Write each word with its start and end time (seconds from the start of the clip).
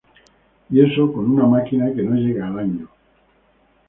Y 0.71 0.81
eso 0.83 1.13
con 1.13 1.29
una 1.29 1.45
máquina 1.45 1.93
que 1.93 2.01
no 2.01 2.15
llega 2.15 2.47
al 2.47 2.57
año. 2.57 2.87